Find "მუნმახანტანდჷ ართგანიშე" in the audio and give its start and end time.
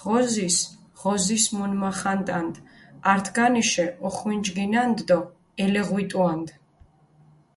1.60-3.86